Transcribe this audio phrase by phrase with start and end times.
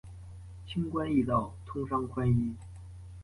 [0.65, 2.55] 轻关易道，通商宽衣。